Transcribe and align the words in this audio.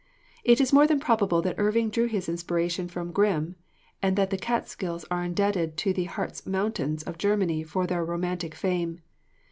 It 0.43 0.59
is 0.59 0.73
more 0.73 0.87
than 0.87 0.99
probable 0.99 1.43
that 1.43 1.59
Irving 1.59 1.91
drew 1.91 2.07
his 2.07 2.27
inspiration 2.27 2.87
from 2.87 3.11
Grimm, 3.11 3.55
and 4.01 4.15
that 4.15 4.31
the 4.31 4.37
Catskills 4.39 5.05
are 5.11 5.23
indebted 5.23 5.77
to 5.77 5.93
the 5.93 6.05
Hartz 6.05 6.43
Mountains 6.47 7.03
of 7.03 7.19
Germany 7.19 7.61
for 7.61 7.85
their 7.85 8.03
romantic 8.03 8.55
fame. 8.55 9.03